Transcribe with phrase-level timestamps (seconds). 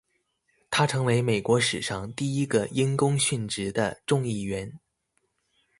[0.71, 4.79] 他成为美国史上第一个因公殉职的众议员。